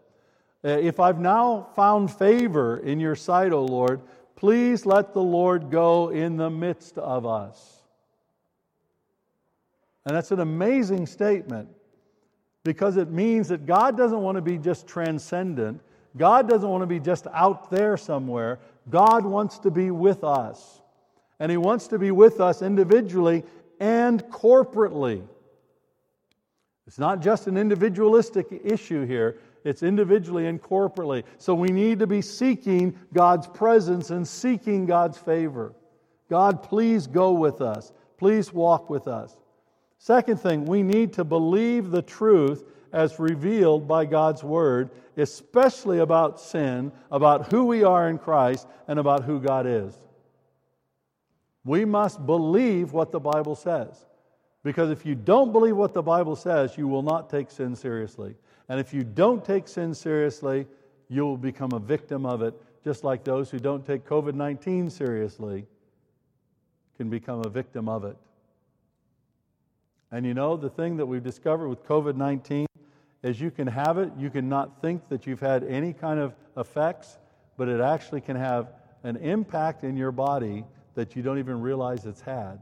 [0.64, 4.00] uh, If I've now found favor in your sight, O Lord,
[4.38, 7.82] Please let the Lord go in the midst of us.
[10.06, 11.68] And that's an amazing statement
[12.62, 15.80] because it means that God doesn't want to be just transcendent.
[16.16, 18.60] God doesn't want to be just out there somewhere.
[18.88, 20.82] God wants to be with us.
[21.40, 23.42] And He wants to be with us individually
[23.80, 25.26] and corporately.
[26.88, 31.22] It's not just an individualistic issue here, it's individually and corporately.
[31.36, 35.74] So we need to be seeking God's presence and seeking God's favor.
[36.30, 37.92] God, please go with us.
[38.16, 39.36] Please walk with us.
[39.98, 46.40] Second thing, we need to believe the truth as revealed by God's Word, especially about
[46.40, 49.94] sin, about who we are in Christ, and about who God is.
[51.64, 54.07] We must believe what the Bible says.
[54.64, 58.34] Because if you don't believe what the Bible says, you will not take sin seriously.
[58.68, 60.66] And if you don't take sin seriously,
[61.08, 62.54] you will become a victim of it,
[62.84, 65.66] just like those who don't take COVID 19 seriously
[66.96, 68.16] can become a victim of it.
[70.10, 72.66] And you know, the thing that we've discovered with COVID 19
[73.22, 76.34] is you can have it, you can not think that you've had any kind of
[76.56, 77.18] effects,
[77.56, 82.04] but it actually can have an impact in your body that you don't even realize
[82.04, 82.58] it's had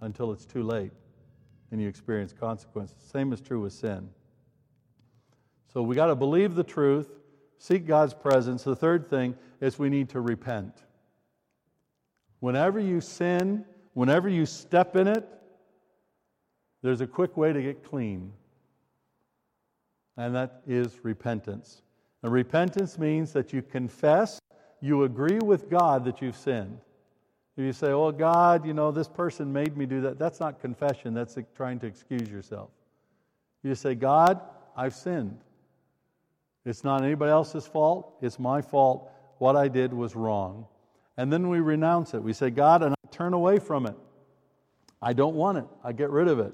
[0.00, 0.92] until it's too late
[1.70, 2.96] and you experience consequences.
[3.00, 4.08] Same is true with sin.
[5.72, 7.10] So we got to believe the truth,
[7.58, 8.64] seek God's presence.
[8.64, 10.84] The third thing is we need to repent.
[12.40, 15.28] Whenever you sin, whenever you step in it,
[16.82, 18.32] there's a quick way to get clean,
[20.16, 21.82] and that is repentance.
[22.22, 24.38] And repentance means that you confess,
[24.80, 26.78] you agree with God that you've sinned.
[27.58, 30.60] If you say, Oh, God, you know, this person made me do that, that's not
[30.60, 32.70] confession, that's trying to excuse yourself.
[33.64, 34.40] You say, God,
[34.76, 35.40] I've sinned.
[36.64, 39.10] It's not anybody else's fault, it's my fault.
[39.38, 40.66] What I did was wrong.
[41.16, 42.22] And then we renounce it.
[42.22, 43.96] We say, God, and I turn away from it.
[45.02, 45.66] I don't want it.
[45.82, 46.52] I get rid of it.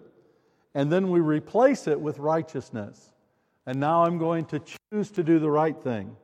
[0.75, 3.13] And then we replace it with righteousness.
[3.67, 6.17] And now I'm going to choose to do the right thing.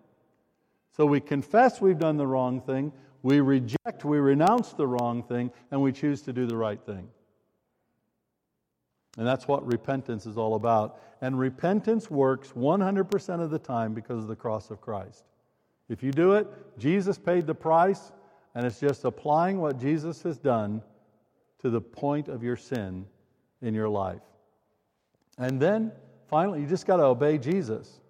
[0.96, 5.50] So we confess we've done the wrong thing, we reject, we renounce the wrong thing,
[5.70, 7.08] and we choose to do the right thing.
[9.18, 11.00] And that's what repentance is all about.
[11.20, 15.24] And repentance works 100% of the time because of the cross of Christ.
[15.88, 16.46] If you do it,
[16.78, 18.12] Jesus paid the price,
[18.54, 20.82] and it's just applying what Jesus has done
[21.58, 23.04] to the point of your sin
[23.60, 24.22] in your life.
[25.36, 25.92] And then
[26.28, 28.00] finally, you just got to obey Jesus.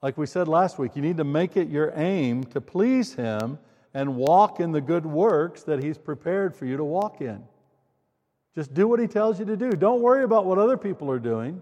[0.00, 3.58] Like we said last week, you need to make it your aim to please Him
[3.94, 7.42] and walk in the good works that He's prepared for you to walk in.
[8.54, 9.70] Just do what He tells you to do.
[9.70, 11.60] Don't worry about what other people are doing.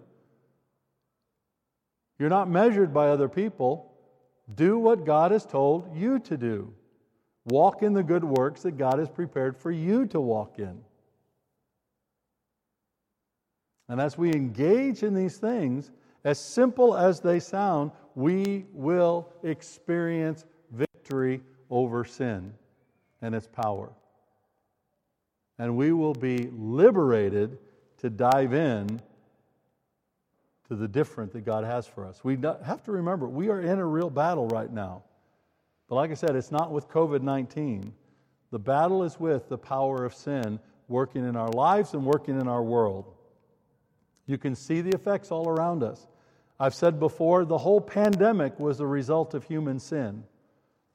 [2.18, 3.93] You're not measured by other people.
[4.55, 6.72] Do what God has told you to do.
[7.47, 10.81] Walk in the good works that God has prepared for you to walk in.
[13.89, 15.93] And as we engage in these things,
[16.24, 21.41] as simple as they sound, we will experience victory
[21.71, 22.53] over sin
[23.23, 23.91] and its power.
[25.59, 27.59] And we will be liberated
[27.99, 29.01] to dive in
[30.69, 32.23] to the different that God has for us.
[32.25, 35.03] We have to remember, we are in a real battle right now.
[35.89, 37.93] But like I said, it's not with COVID 19.
[38.51, 40.59] The battle is with the power of sin
[40.89, 43.12] working in our lives and working in our world.
[44.27, 46.07] You can see the effects all around us.
[46.59, 50.25] I've said before, the whole pandemic was a result of human sin.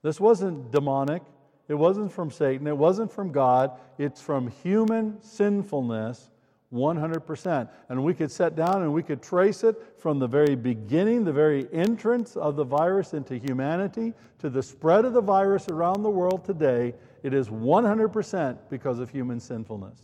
[0.01, 1.21] This wasn't demonic,
[1.67, 6.31] it wasn't from Satan, it wasn't from God, it's from human sinfulness
[6.73, 7.69] 100%.
[7.89, 11.33] And we could sit down and we could trace it from the very beginning, the
[11.33, 16.09] very entrance of the virus into humanity, to the spread of the virus around the
[16.09, 16.93] world today.
[17.23, 19.99] It is 100% because of human sinfulness.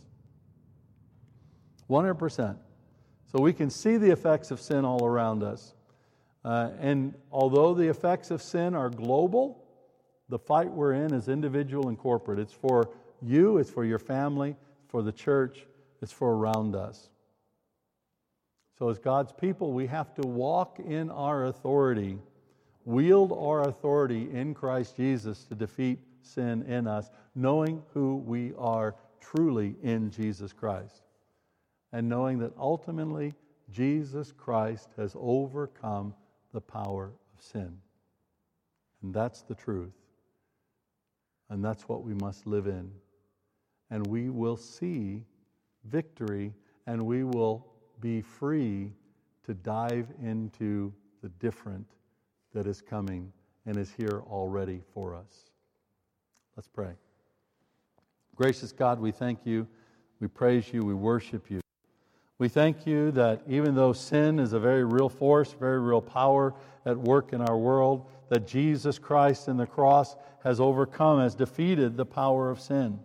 [1.88, 2.56] 100%.
[3.32, 5.74] So we can see the effects of sin all around us.
[6.44, 9.64] Uh, and although the effects of sin are global,
[10.28, 12.38] the fight we're in is individual and corporate.
[12.38, 12.90] It's for
[13.22, 14.56] you, it's for your family,
[14.88, 15.66] for the church,
[16.02, 17.08] it's for around us.
[18.78, 22.18] So, as God's people, we have to walk in our authority,
[22.84, 28.94] wield our authority in Christ Jesus to defeat sin in us, knowing who we are
[29.20, 31.02] truly in Jesus Christ
[31.92, 33.34] and knowing that ultimately
[33.70, 36.14] Jesus Christ has overcome
[36.52, 37.78] the power of sin.
[39.02, 39.92] And that's the truth.
[41.50, 42.90] And that's what we must live in.
[43.90, 45.24] And we will see
[45.84, 46.52] victory
[46.86, 47.66] and we will
[48.00, 48.92] be free
[49.44, 50.92] to dive into
[51.22, 51.86] the different
[52.54, 53.32] that is coming
[53.66, 55.50] and is here already for us.
[56.56, 56.92] Let's pray.
[58.36, 59.66] Gracious God, we thank you,
[60.20, 61.60] we praise you, we worship you.
[62.38, 66.54] We thank you that even though sin is a very real force, very real power
[66.86, 71.96] at work in our world, that Jesus Christ in the cross has overcome, has defeated
[71.96, 72.98] the power of sin.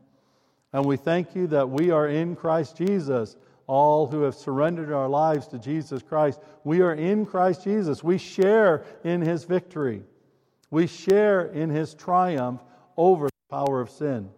[0.72, 3.38] And we thank you that we are in Christ Jesus.
[3.66, 8.04] All who have surrendered our lives to Jesus Christ, we are in Christ Jesus.
[8.04, 10.04] We share in his victory.
[10.70, 12.62] We share in his triumph
[12.98, 14.30] over the power of sin.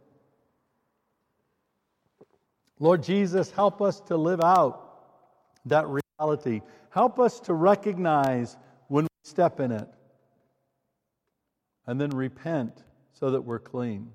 [2.80, 4.82] Lord Jesus, help us to live out
[5.66, 5.86] that
[6.20, 6.62] reality.
[6.90, 8.58] Help us to recognize
[8.90, 9.88] when we step in it
[11.88, 12.84] and then repent
[13.14, 14.12] so that we're clean.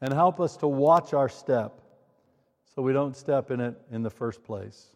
[0.00, 1.80] And help us to watch our step
[2.74, 4.94] so we don't step in it in the first place.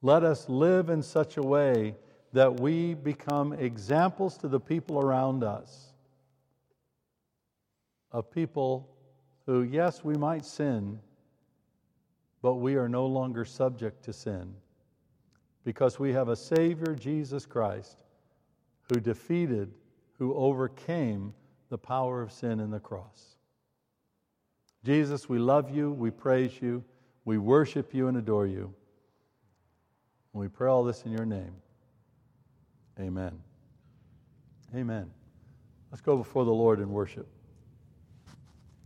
[0.00, 1.96] Let us live in such a way
[2.32, 5.92] that we become examples to the people around us
[8.12, 8.88] of people
[9.46, 10.98] who, yes, we might sin
[12.44, 14.52] but we are no longer subject to sin
[15.64, 17.96] because we have a Savior, Jesus Christ,
[18.92, 19.72] who defeated,
[20.24, 21.34] who overcame
[21.68, 23.36] the power of sin in the cross.
[24.82, 26.82] Jesus, we love you, we praise you,
[27.26, 28.72] we worship you and adore you.
[30.32, 31.54] And we pray all this in your name.
[32.98, 33.38] Amen.
[34.74, 35.10] Amen.
[35.90, 37.28] Let's go before the Lord in worship.